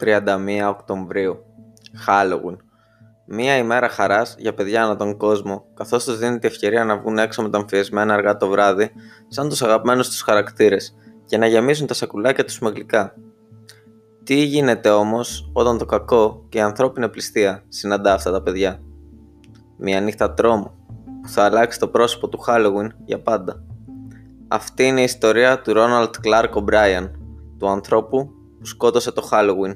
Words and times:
31 0.00 0.68
Οκτωβρίου 0.68 1.44
Halloween 2.06 2.56
Μία 3.30 3.56
ημέρα 3.56 3.88
χαράς 3.88 4.34
για 4.38 4.54
παιδιά 4.54 4.84
ανά 4.84 4.96
τον 4.96 5.16
κόσμο, 5.16 5.64
καθώς 5.74 6.04
τους 6.04 6.18
δίνει 6.18 6.38
τη 6.38 6.46
ευκαιρία 6.46 6.84
να 6.84 6.98
βγουν 6.98 7.18
έξω 7.18 7.42
με 7.42 7.50
τα 7.50 7.58
αμφιεσμένα 7.58 8.14
αργά 8.14 8.36
το 8.36 8.48
βράδυ, 8.48 8.90
σαν 9.28 9.48
τους 9.48 9.62
αγαπημένους 9.62 10.08
τους 10.08 10.20
χαρακτήρες, 10.20 10.96
και 11.24 11.38
να 11.38 11.46
γεμίζουν 11.46 11.86
τα 11.86 11.94
σακουλάκια 11.94 12.44
τους 12.44 12.58
με 12.58 12.70
γλυκά. 12.70 13.14
Τι 14.24 14.34
γίνεται 14.34 14.90
όμως 14.90 15.50
όταν 15.52 15.78
το 15.78 15.84
κακό 15.84 16.46
και 16.48 16.58
η 16.58 16.60
ανθρώπινη 16.60 17.08
πληστία 17.08 17.62
συναντά 17.68 18.12
αυτά 18.12 18.30
τα 18.30 18.42
παιδιά; 18.42 18.80
Μια 19.78 20.00
νύχτα 20.00 20.34
τρόμου 20.34 20.70
που 21.22 21.28
θα 21.28 21.44
αλλάξει 21.44 21.78
το 21.78 21.88
πρόσωπο 21.88 22.28
του 22.28 22.44
Halloween 22.46 22.88
για 23.04 23.20
πάντα. 23.20 23.64
Αυτή 24.48 24.86
είναι 24.86 25.00
η 25.00 25.04
ιστορία 25.04 25.60
του 25.60 25.72
Ronald 25.76 26.10
Clark 26.26 26.50
O'Brien, 26.50 27.10
του 27.58 27.68
ανθρώπου 27.68 28.30
που 28.58 28.66
σκότωσε 28.66 29.12
το 29.12 29.28
Halloween. 29.30 29.72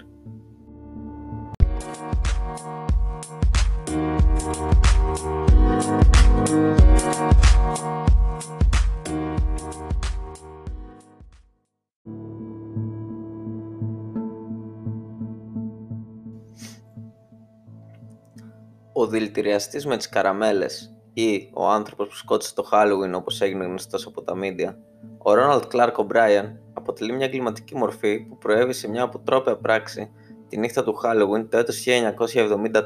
Ο 18.92 19.06
δηλητηριαστής 19.06 19.86
με 19.86 19.96
τις 19.96 20.08
καραμέλες 20.08 20.94
ή 21.12 21.50
ο 21.52 21.68
άνθρωπος 21.68 22.08
που 22.08 22.14
σκότωσε 22.14 22.54
το 22.54 22.68
Halloween 22.72 23.12
όπως 23.14 23.40
έγινε 23.40 23.64
γνωστός 23.64 24.06
από 24.06 24.22
τα 24.22 24.34
media, 24.36 24.74
ο 25.18 25.32
Ronald 25.32 25.62
Clark 25.72 25.92
O'Brien 25.92 26.44
αποτελεί 26.72 27.12
μια 27.12 27.26
εγκληματική 27.26 27.76
μορφή 27.76 28.20
που 28.20 28.38
προέβη 28.38 28.72
σε 28.72 28.88
μια 28.88 29.02
αποτρόπαια 29.02 29.56
πράξη 29.56 30.10
τη 30.48 30.56
νύχτα 30.56 30.84
του 30.84 30.94
Halloween 31.04 31.46
το 31.48 31.58
έτος 31.58 31.84
1974. 31.86 32.80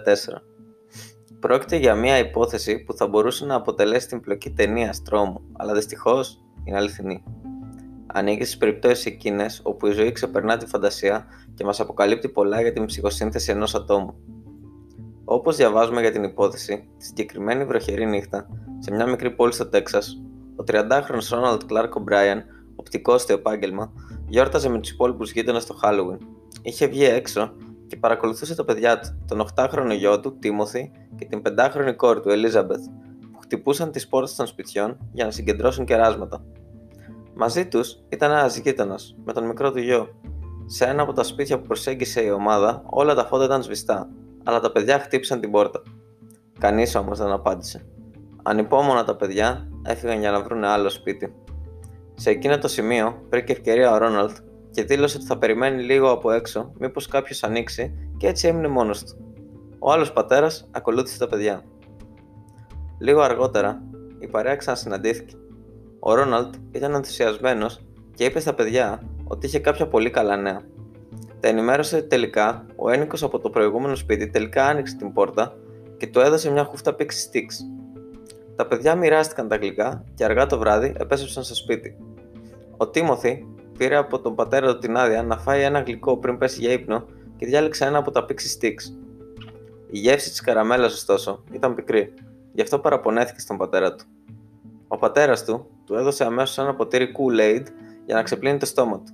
Πρόκειται 1.41 1.77
για 1.77 1.94
μια 1.94 2.19
υπόθεση 2.19 2.78
που 2.78 2.92
θα 2.92 3.06
μπορούσε 3.06 3.44
να 3.44 3.55
αποτελέσει 3.55 4.09
την 4.09 4.20
πλοκή 4.20 4.50
ταινίας 4.50 5.03
τρόμου, 5.03 5.41
αλλά 5.53 5.75
δυστυχώς 5.75 6.42
είναι 6.64 6.77
αληθινή. 6.77 7.25
Ανήκει 8.06 8.44
στις 8.44 8.56
περιπτώσεις 8.56 9.06
εκείνες 9.06 9.61
όπου 9.62 9.86
η 9.86 9.91
ζωή 9.91 10.12
ξεπερνά 10.12 10.56
τη 10.56 10.66
φαντασία 10.66 11.27
και 11.55 11.64
μας 11.64 11.81
αποκαλύπτει 11.81 12.28
πολλά 12.28 12.61
για 12.61 12.72
την 12.72 12.84
ψυχοσύνθεση 12.84 13.50
ενός 13.50 13.75
ατόμου. 13.75 14.14
Όπως 15.28 15.56
διαβάζουμε 15.56 16.00
για 16.00 16.12
την 16.12 16.22
υπόθεση, 16.22 16.88
τη 16.98 17.05
συγκεκριμένη 17.05 17.64
βροχερή 17.64 18.06
νύχτα, 18.06 18.48
σε 18.78 18.91
μια 18.91 19.06
μικρή 19.06 19.30
πόλη 19.30 19.52
στο 19.52 19.66
Τέξας, 19.66 20.22
ο 20.56 20.64
30χρονο 20.66 21.20
Ronald 21.30 21.60
Clark 21.70 21.88
O'Brien, 21.88 22.38
οπτικός 22.77 23.22
στο 23.22 23.32
επάγγελμα, 23.32 23.92
γιόρταζε 24.28 24.69
με 24.69 24.78
τους 24.78 24.91
υπόλοιπους 24.91 25.32
γείτονες 25.32 25.62
στο 25.62 25.74
Halloween. 25.82 26.19
Είχε 26.62 26.86
βγει 26.86 27.04
έξω 27.04 27.52
και 27.86 27.97
παρακολουθούσε 27.97 28.54
τα 28.54 28.64
παιδιά 28.64 28.98
του, 28.98 29.24
τον 29.28 29.47
8χρονο 29.54 29.94
γιο 29.97 30.20
του, 30.20 30.38
Τίμωθη, 30.38 30.91
και 31.16 31.24
την 31.24 31.42
5χρονη 31.42 31.97
κόρη 31.97 32.20
του, 32.20 32.28
Elizabeth, 32.30 32.91
που 33.32 33.38
χτυπούσαν 33.41 33.91
τις 33.91 34.08
πόρτες 34.08 34.34
των 34.34 34.47
σπιτιών 34.47 34.98
για 35.12 35.24
να 35.24 35.30
συγκεντρώσουν 35.30 35.84
κεράσματα. 35.84 36.44
Μαζί 37.34 37.66
τους 37.66 38.02
ήταν 38.08 38.30
ένας 38.30 38.58
γείτονας 38.58 39.16
με 39.24 39.32
τον 39.32 39.47
μικρό 39.47 39.72
του 39.72 39.78
γιο. 39.78 40.08
Σε 40.66 40.84
ένα 40.84 41.02
από 41.02 41.12
τα 41.12 41.22
σπίτια 41.22 41.58
που 41.58 41.66
προσέγγισε 41.66 42.22
η 42.24 42.30
ομάδα, 42.30 42.82
όλα 42.86 43.14
τα 43.14 43.24
φώτα 43.24 43.44
ήταν 43.44 43.62
σβηστά, 43.62 44.10
αλλά 44.47 44.61
τα 44.61 44.72
παιδιά 44.72 44.98
χτύπησαν 44.98 45.41
την 45.41 45.50
πόρτα. 45.50 45.83
Κανείς 46.58 46.94
όμως 46.94 47.19
δεν 47.19 47.30
απάντησε. 47.30 47.86
Ανυπόμονα 48.42 49.05
τα 49.05 49.16
παιδιά 49.16 49.69
έφυγαν 49.83 50.19
για 50.19 50.30
να 50.30 50.42
βρουν 50.42 50.64
άλλο 50.64 50.88
σπίτι. 50.88 51.34
Σε 52.14 52.30
εκείνο 52.30 52.58
το 52.58 52.69
σημείο 52.69 53.22
βρήκε 53.30 53.53
ευκαιρία 53.53 53.92
ο 53.92 53.97
Ρόναλτ 53.98 54.36
και 54.70 54.83
δήλωσε 54.83 55.16
ότι 55.16 55.27
θα 55.27 55.38
περιμένει 55.38 55.83
λίγο 55.83 56.11
από 56.11 56.30
έξω, 56.30 56.72
μήπως 56.78 57.06
κάποιος 57.06 57.42
ανοίξει, 57.42 58.08
και 58.16 58.26
έτσι 58.26 58.48
έμεινε 58.48 58.69
μόνος 58.69 59.04
του. 59.04 59.34
Ο 59.78 59.93
άλλος 59.93 60.12
πατέρας 60.12 60.69
ακολούθησε 60.71 61.19
τα 61.19 61.28
παιδιά. 61.28 61.62
Λίγο 62.98 63.21
αργότερα, 63.21 63.82
η 64.19 64.26
παρέα 64.26 64.56
ξανασυναντήθηκε. 64.56 65.37
Ο 66.00 66.15
Ρόναλτ 66.15 66.54
ήταν 66.71 66.94
ενθουσιασμένος 66.94 67.81
και 68.15 68.25
είπε 68.25 68.41
στα 68.41 68.54
παιδιά 68.54 69.03
ότι 69.25 69.47
είχε 69.47 69.59
κάποια 69.59 69.88
πολύ 69.88 70.10
καλά 70.10 70.37
νέα. 70.37 70.60
Τα 71.41 71.48
ενημέρωσε 71.48 71.97
ότι 71.97 72.06
τελικά 72.06 72.66
ο 72.76 72.91
ένικος 72.91 73.22
από 73.22 73.38
το 73.38 73.50
προηγούμενο 73.50 73.94
σπίτι 73.94 74.30
τελικά 74.30 74.66
άνοιξε 74.66 74.97
την 74.97 75.12
πόρτα 75.12 75.56
και 75.97 76.06
του 76.06 76.20
έδωσε 76.20 76.50
μια 76.50 76.64
χούφτα 76.64 76.94
pixie 76.98 77.02
sticks. 77.02 77.76
Τα 78.56 78.66
παιδιά 78.66 78.94
μοιράστηκαν 78.94 79.48
τα 79.48 79.56
γλυκά 79.56 80.04
και 80.14 80.24
αργά 80.24 80.47
το 80.47 80.58
βράδυ 80.58 80.94
επέστρεψαν 80.98 81.42
στο 81.42 81.54
σπίτι. 81.54 81.97
Ο 82.76 82.88
Τίμωθη 82.88 83.47
πήρε 83.78 83.97
από 83.97 84.20
τον 84.20 84.34
πατέρα 84.34 84.72
του 84.72 84.78
την 84.78 84.97
άδεια 84.97 85.22
να 85.22 85.38
φάει 85.38 85.62
ένα 85.62 85.80
γλυκό 85.80 86.16
πριν 86.16 86.38
πέσει 86.38 86.60
για 86.60 86.72
ύπνο 86.72 87.06
και 87.36 87.47
διάλεξε 87.47 87.84
ένα 87.84 87.98
από 87.98 88.10
τα 88.10 88.24
pixie 88.28 88.62
sticks. 88.62 88.94
Η 89.91 89.98
γεύση 89.98 90.30
της 90.30 90.41
καραμέλας, 90.41 90.92
ωστόσο, 90.92 91.44
ήταν 91.53 91.74
πικρή, 91.74 92.14
γι' 92.53 92.60
αυτό 92.60 92.78
παραπονέθηκε 92.78 93.41
στον 93.41 93.56
πατέρα 93.56 93.94
του. 93.94 94.04
Ο 94.88 94.97
πατέρας 94.97 95.44
του 95.44 95.66
του 95.84 95.94
έδωσε 95.94 96.24
αμέσως 96.24 96.58
ένα 96.58 96.74
ποτήρι 96.74 97.14
Kool-Aid 97.18 97.64
για 98.06 98.14
να 98.14 98.22
ξεπλύνει 98.22 98.58
το 98.58 98.66
στόμα 98.66 98.97
του. 98.97 99.12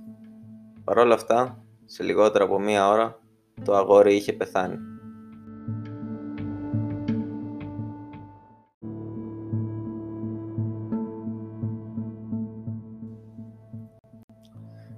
Παρ' 0.83 0.97
όλα 0.97 1.13
αυτά, 1.13 1.63
σε 1.85 2.03
λιγότερο 2.03 2.45
από 2.45 2.59
μία 2.59 2.89
ώρα, 2.89 3.19
το 3.63 3.75
αγόρι 3.75 4.15
είχε 4.15 4.33
πεθάνει. 4.33 4.77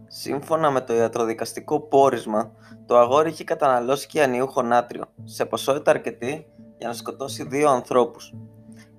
Σύμφωνα 0.07 0.71
με 0.71 0.81
το 0.81 0.93
ιατροδικαστικό 0.93 1.79
πόρισμα, 1.79 2.51
το 2.85 2.97
αγόρι 2.97 3.29
είχε 3.29 3.43
καταναλώσει 3.43 4.07
και 4.07 4.23
ανιούχο 4.23 4.61
νάτριο, 4.61 5.05
σε 5.23 5.45
ποσότητα 5.45 5.91
αρκετή 5.91 6.45
για 6.77 6.87
να 6.87 6.93
σκοτώσει 6.93 7.43
δύο 7.43 7.69
ανθρώπους. 7.69 8.33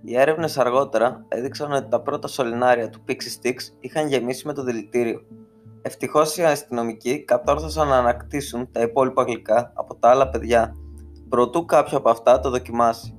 Οι 0.03 0.19
έρευνες 0.19 0.59
αργότερα 0.59 1.25
έδειξαν 1.29 1.73
ότι 1.73 1.89
τα 1.89 2.01
πρώτα 2.01 2.29
σωληνάρια 2.29 2.91
του 2.91 3.05
Pixie 3.09 3.43
Sticks 3.43 3.73
είχαν 3.81 4.09
γεμίσει 4.09 4.47
με 4.47 4.53
το 4.53 4.63
δηλητήριο. 4.63 5.21
Ευτυχώς 5.89 6.37
οι 6.37 6.45
αστυνομικοί 6.45 7.25
κατόρθωσαν 7.25 7.89
να 7.89 7.97
ανακτήσουν 7.97 8.69
τα 8.73 8.81
υπόλοιπα 8.81 9.23
γλυκά 9.23 9.73
από 9.75 9.95
τα 9.95 10.11
άλλα 10.11 10.29
παιδιά, 10.29 10.77
προτού 11.29 11.65
κάποιο 11.65 11.99
από 11.99 12.11
αυτά 12.11 12.41
το 12.41 12.51
δοκιμάσει. 12.51 13.17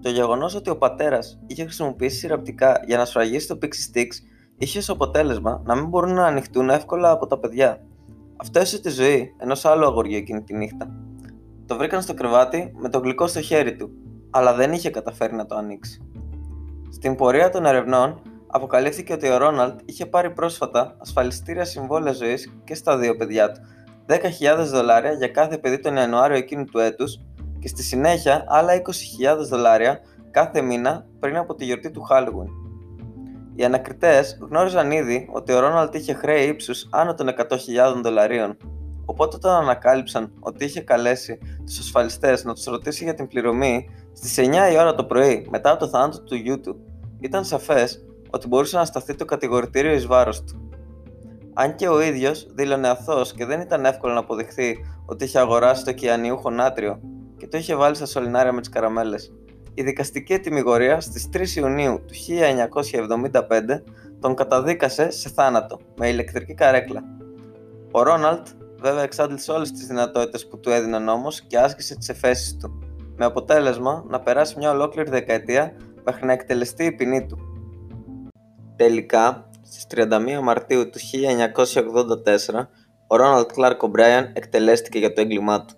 Το 0.00 0.10
γεγονός 0.10 0.54
ότι 0.54 0.70
ο 0.70 0.76
πατέρας 0.76 1.40
είχε 1.46 1.62
χρησιμοποιήσει 1.62 2.18
σειραπτικά 2.18 2.82
για 2.86 2.96
να 2.96 3.04
σφραγίσει 3.04 3.48
το 3.48 3.58
Pixie 3.62 3.96
Sticks 3.96 4.14
είχε 4.58 4.78
ως 4.78 4.88
αποτέλεσμα 4.88 5.62
να 5.64 5.74
μην 5.74 5.86
μπορούν 5.86 6.14
να 6.14 6.26
ανοιχτούν 6.26 6.70
εύκολα 6.70 7.10
από 7.10 7.26
τα 7.26 7.38
παιδιά. 7.38 7.80
Αυτό 8.36 8.58
έσωσε 8.58 8.82
τη 8.82 8.90
ζωή 8.90 9.34
ενός 9.38 9.64
άλλου 9.64 9.84
αγοριού 9.84 10.16
εκείνη 10.16 10.42
τη 10.42 10.54
νύχτα. 10.54 10.90
Το 11.66 11.76
βρήκαν 11.76 12.02
στο 12.02 12.14
κρεβάτι 12.14 12.72
με 12.76 12.88
το 12.88 12.98
γλυκό 12.98 13.26
στο 13.26 13.40
χέρι 13.40 13.76
του, 13.76 13.90
αλλά 14.30 14.54
δεν 14.54 14.72
είχε 14.72 14.90
καταφέρει 14.90 15.34
να 15.34 15.46
το 15.46 15.54
ανοίξει. 15.54 16.02
Στην 16.90 17.16
πορεία 17.16 17.50
των 17.50 17.66
ερευνών, 17.66 18.20
αποκαλύφθηκε 18.56 19.12
ότι 19.12 19.28
ο 19.28 19.36
Ρόναλτ 19.36 19.80
είχε 19.84 20.06
πάρει 20.06 20.30
πρόσφατα 20.30 20.96
ασφαλιστήρια 20.98 21.64
συμβόλαια 21.64 22.12
ζωής 22.12 22.52
και 22.64 22.74
στα 22.74 22.98
δύο 22.98 23.16
παιδιά 23.16 23.52
του, 23.52 23.60
10.000 24.06 24.64
δολάρια 24.64 25.12
για 25.12 25.28
κάθε 25.28 25.58
παιδί 25.58 25.78
τον 25.78 25.96
Ιανουάριο 25.96 26.36
εκείνου 26.36 26.64
του 26.64 26.78
έτους 26.78 27.20
και 27.58 27.68
στη 27.68 27.82
συνέχεια 27.82 28.44
άλλα 28.48 28.72
20.000 28.74 28.82
δολάρια 29.48 30.00
κάθε 30.30 30.60
μήνα 30.60 31.06
πριν 31.20 31.36
από 31.36 31.54
τη 31.54 31.64
γιορτή 31.64 31.90
του 31.90 32.06
Halloween. 32.10 32.48
Οι 33.54 33.64
ανακριτές 33.64 34.38
γνώριζαν 34.40 34.90
ήδη 34.90 35.28
ότι 35.32 35.52
ο 35.52 35.60
Ρόναλτ 35.60 35.94
είχε 35.94 36.12
χρέη 36.12 36.48
ύψους 36.48 36.88
άνω 36.90 37.14
των 37.14 37.28
100.000 37.28 38.00
δολαρίων, 38.02 38.56
οπότε 39.04 39.36
όταν 39.36 39.54
ανακάλυψαν 39.62 40.32
ότι 40.40 40.64
είχε 40.64 40.80
καλέσει 40.80 41.38
τους 41.64 41.78
ασφαλιστές 41.78 42.44
να 42.44 42.54
τους 42.54 42.64
ρωτήσει 42.64 43.04
για 43.04 43.14
την 43.14 43.28
πληρωμή 43.28 43.88
στις 44.12 44.38
9 44.38 44.72
η 44.72 44.78
ώρα 44.78 44.94
το 44.94 45.04
πρωί 45.04 45.46
μετά 45.50 45.76
το 45.76 45.88
θάνατο 45.88 46.22
του 46.22 46.34
γιού 46.34 46.60
του, 46.60 46.76
ήταν 47.20 47.44
σαφές 47.44 48.04
ότι 48.34 48.48
μπορούσε 48.48 48.76
να 48.76 48.84
σταθεί 48.84 49.14
το 49.14 49.24
κατηγορητήριο 49.24 49.92
εις 49.92 50.06
βάρος 50.06 50.44
του. 50.44 50.68
Αν 51.54 51.74
και 51.74 51.88
ο 51.88 52.00
ίδιος 52.00 52.46
δήλωνε 52.54 52.88
αθώος 52.88 53.32
και 53.32 53.44
δεν 53.44 53.60
ήταν 53.60 53.84
εύκολο 53.84 54.12
να 54.12 54.18
αποδειχθεί 54.18 54.76
ότι 55.06 55.24
είχε 55.24 55.38
αγοράσει 55.38 55.84
το 55.84 55.92
κιανιούχο 55.92 56.50
νάτριο 56.50 57.00
και 57.36 57.46
το 57.46 57.58
είχε 57.58 57.74
βάλει 57.74 57.94
στα 57.94 58.06
σωληνάρια 58.06 58.52
με 58.52 58.60
τις 58.60 58.68
καραμέλες. 58.68 59.32
Η 59.74 59.82
δικαστική 59.82 60.32
ετοιμιγορία 60.32 61.00
στις 61.00 61.28
3 61.32 61.56
Ιουνίου 61.56 62.04
του 62.06 62.14
1975 63.34 63.82
τον 64.20 64.34
καταδίκασε 64.34 65.10
σε 65.10 65.28
θάνατο 65.28 65.80
με 65.96 66.08
ηλεκτρική 66.08 66.54
καρέκλα. 66.54 67.02
Ο 67.90 68.02
Ρόναλτ 68.02 68.46
βέβαια 68.80 69.02
εξάντλησε 69.02 69.52
όλες 69.52 69.72
τις 69.72 69.86
δυνατότητες 69.86 70.48
που 70.48 70.60
του 70.60 70.70
έδινε 70.70 70.98
νόμος 70.98 71.42
και 71.42 71.58
άσκησε 71.58 71.96
τις 71.96 72.08
εφέσεις 72.08 72.56
του, 72.56 72.78
με 73.16 73.24
αποτέλεσμα 73.24 74.04
να 74.08 74.20
περάσει 74.20 74.58
μια 74.58 74.70
ολόκληρη 74.70 75.10
δεκαετία 75.10 75.76
μέχρι 76.04 76.26
να 76.26 76.32
εκτελεστεί 76.32 76.84
η 76.84 76.92
ποινή 76.92 77.26
του. 77.26 77.53
Τελικά, 78.76 79.50
στις 79.62 79.86
31 79.94 80.40
Μαρτίου 80.42 80.90
του 80.90 80.98
1984, 80.98 82.68
ο 83.06 83.16
Ρόναλτ 83.16 83.52
Κλάρκ 83.52 83.80
O'Brien 83.82 84.24
εκτελέστηκε 84.32 84.98
για 84.98 85.12
το 85.12 85.20
έγκλημά 85.20 85.64
του. 85.64 85.74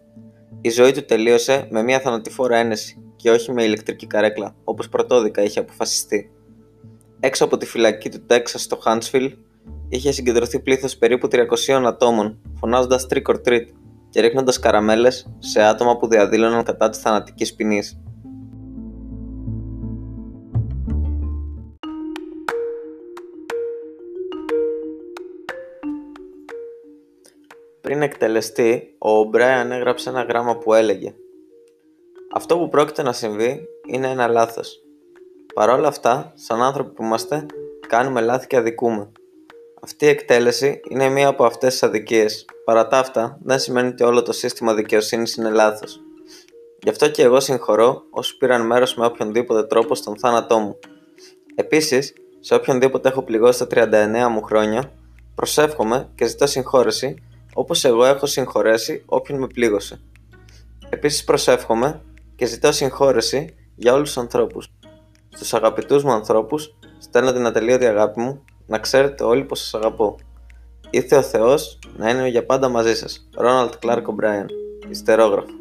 Η 0.60 0.70
ζωή 0.70 0.93
του 0.93 1.04
τελείωσε 1.04 1.66
με 1.70 1.82
μια 1.82 2.00
θανατηφόρα 2.00 2.56
ένεση 2.56 3.02
και 3.16 3.31
όχι 3.31 3.52
με 3.52 3.64
ηλεκτρική 3.64 4.06
καρέκλα, 4.06 4.54
όπως 4.64 4.88
πρωτόδικα 4.88 5.43
είχε 5.43 5.60
αποφασιστεί. 5.60 6.31
Έξω 7.20 7.44
από 7.44 7.56
τη 7.56 7.66
φυλακή 7.66 8.10
του 8.10 8.26
Τέξας 8.26 8.62
στο 8.62 8.76
Χάνσφιλ 8.76 9.37
είχε 9.88 10.12
συγκεντρωθεί 10.12 10.60
πλήθος 10.60 10.96
περίπου 10.96 11.28
300 11.32 11.82
ατόμων, 11.87 12.38
φωνάζοντας 12.58 13.06
trick 13.10 13.22
or 13.22 13.37
treat 13.48 13.66
και 14.10 14.20
ρίχνοντας 14.20 14.58
καραμέλες 14.58 15.37
σε 15.38 15.62
άτομα 15.62 15.96
που 15.96 16.08
διαδήλωναν 16.08 16.62
κατά 16.62 16.88
της 16.88 16.98
θανατικής 16.98 17.54
ποινής. 17.54 18.00
Πριν 27.87 28.03
εκτελεστεί, 28.03 28.94
ο 28.99 29.23
Μπράιαν 29.23 29.73
έγραψε 29.73 30.09
ένα 30.09 30.23
γράμμα 30.23 30.56
που 30.56 30.75
έλεγε 30.75 31.15
«Αυτό 32.33 32.59
που 32.59 32.69
πρόκειται 32.69 33.03
να 33.03 33.12
συμβεί 33.12 33.69
είναι 33.87 34.11
ένα 34.11 34.27
λάθος. 34.27 34.83
Παρ' 35.55 35.71
όλα 35.71 35.88
αυτά, 35.88 36.33
σαν 36.35 36.62
άνθρωποι 36.62 36.91
που 36.91 37.03
είμαστε, 37.03 37.47
κάνουμε 37.88 38.21
λάθη 38.21 38.47
και 38.47 38.56
αδικούμε. 38.56 39.12
Αυτή 39.83 40.05
η 40.05 40.09
εκτέλεση 40.09 40.81
είναι 40.88 41.09
μία 41.09 41.29
από 41.29 41.44
αυτές 41.44 41.73
τις 41.73 41.83
αδικίες. 41.83 42.44
Παρά 42.65 42.88
τα 42.88 42.99
αυτά, 42.99 43.38
δεν 43.43 43.59
σημαίνει 43.59 43.89
ότι 43.89 44.03
όλο 44.03 44.23
το 44.23 44.32
σύστημα 44.32 44.75
δικαιοσύνης 44.75 45.35
είναι 45.35 45.50
λάθος. 45.50 46.00
Γι' 46.82 46.91
αυτό 46.91 47.11
και 47.11 47.23
εγώ 47.23 47.41
συγχωρώ 47.41 48.03
όσοι 48.11 48.37
πήραν 48.37 48.67
μέρος 48.67 48.94
με 48.94 49.06
οποιονδήποτε 49.06 49.67
τρόπο 49.67 49.94
στον 49.94 50.19
θάνατό 50.19 50.59
μου. 50.59 50.79
Επίσης, 51.55 52.12
σε 52.41 52.55
οποιονδήποτε 52.55 53.09
έχω 53.09 53.23
πληγώσει 53.23 53.67
τα 53.67 53.89
39 54.27 54.29
μου 54.29 54.43
χρόνια, 54.43 54.93
προσεύχομαι 55.35 56.09
και 56.15 56.27
ζητώ 56.27 56.47
συγχώρεση 56.47 57.21
όπως 57.58 57.85
εγώ 57.85 58.05
έχω 58.05 58.26
συγχωρέσει 58.26 59.03
όποιον 59.06 59.38
με 59.38 59.47
πλήγωσε. 59.47 60.00
Επίσης 60.88 61.25
προσεύχομαι 61.25 62.03
και 62.37 62.47
ζητώ 62.47 62.73
συγχώρεση 62.73 63.55
για 63.75 63.93
όλους 63.94 64.08
τους 64.08 64.19
ανθρώπους. 64.19 64.73
Στους 65.29 65.55
αγαπητούς 65.55 66.05
μου 66.05 66.12
ανθρώπους 66.12 66.75
στέλνω 66.99 67.32
την 67.32 67.47
ατελείωτη 67.47 67.87
αγάπη 67.87 68.20
μου 68.20 68.44
να 68.67 68.79
ξέρετε 68.79 69.25
όλοι 69.25 69.44
πως 69.44 69.61
σας 69.61 69.75
αγαπώ. 69.75 70.19
Ήρθε 70.91 71.17
ο 71.17 71.23
Θεός 71.23 71.79
να 71.97 72.11
είναι 72.11 72.29
για 72.29 72.47
πάντα 72.47 72.69
μαζί 72.69 72.94
σας. 72.94 73.29
Ρόναλτ 73.37 73.75
Κλάρκο 73.76 74.12
Μπράιαν, 74.12 74.49
ιστερόγραφο. 74.88 75.53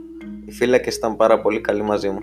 Οι 0.46 0.52
φύλακες 0.52 0.96
ήταν 0.96 1.16
πάρα 1.16 1.42
πολύ 1.42 1.62
καλοί 1.62 1.82
μαζί 1.82 2.10
μου. 2.10 2.20